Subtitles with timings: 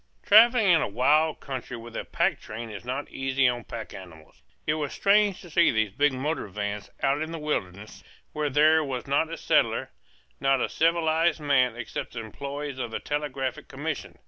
[0.23, 3.93] Travelling in a wild country with a pack train is not easy on the pack
[3.93, 4.41] animals.
[4.65, 8.03] It was strange to see these big motor vans out in the wilderness
[8.33, 9.91] where there was not a settler,
[10.39, 14.17] not a civilized man except the employees of the Telegraphic Commission.